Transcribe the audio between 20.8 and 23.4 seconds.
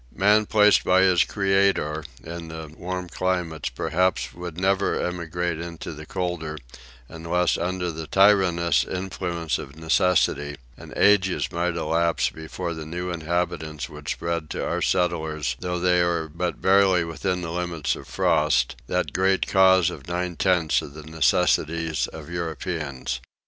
of the necessities of Europeans.